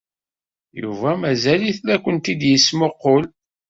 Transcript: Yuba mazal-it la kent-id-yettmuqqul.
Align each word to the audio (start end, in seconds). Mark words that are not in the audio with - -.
Yuba 0.81 1.09
mazal-it 1.21 1.79
la 1.85 1.95
kent-id-yettmuqqul. 2.03 3.23